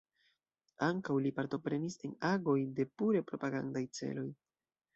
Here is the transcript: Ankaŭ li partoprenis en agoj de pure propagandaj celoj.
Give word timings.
Ankaŭ 0.85 1.17
li 1.25 1.31
partoprenis 1.41 1.99
en 2.09 2.17
agoj 2.31 2.57
de 2.81 2.89
pure 3.01 3.23
propagandaj 3.31 3.87
celoj. 3.99 4.29